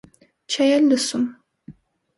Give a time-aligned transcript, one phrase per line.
[0.55, 1.29] Չէի էլ լսում: